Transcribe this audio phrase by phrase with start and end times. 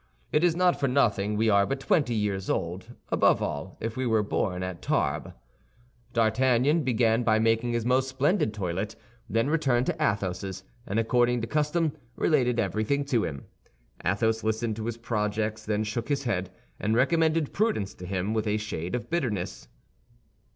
[0.31, 4.07] It is not for nothing we are but twenty years old, above all if we
[4.07, 5.33] were born at Tarbes.
[6.13, 8.95] D'Artagnan began by making his most splendid toilet,
[9.29, 13.45] then returned to Athos's, and according to custom, related everything to him.
[14.03, 16.49] Athos listened to his projects, then shook his head,
[16.79, 19.67] and recommended prudence to him with a shade of bitterness.